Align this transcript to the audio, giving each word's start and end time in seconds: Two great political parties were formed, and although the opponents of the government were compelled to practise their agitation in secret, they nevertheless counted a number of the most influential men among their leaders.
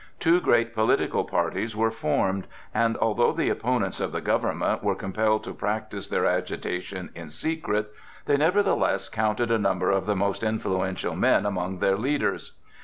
Two 0.19 0.41
great 0.41 0.73
political 0.73 1.23
parties 1.25 1.75
were 1.75 1.91
formed, 1.91 2.47
and 2.73 2.97
although 2.97 3.31
the 3.31 3.49
opponents 3.51 3.99
of 3.99 4.11
the 4.11 4.19
government 4.19 4.83
were 4.83 4.95
compelled 4.95 5.43
to 5.43 5.53
practise 5.53 6.07
their 6.07 6.25
agitation 6.25 7.11
in 7.13 7.29
secret, 7.29 7.91
they 8.25 8.35
nevertheless 8.37 9.07
counted 9.07 9.51
a 9.51 9.59
number 9.59 9.91
of 9.91 10.07
the 10.07 10.15
most 10.15 10.41
influential 10.41 11.15
men 11.15 11.45
among 11.45 11.77
their 11.77 11.97
leaders. 11.99 12.53